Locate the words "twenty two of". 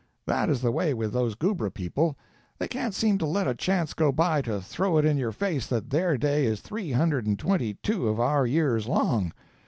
7.37-8.19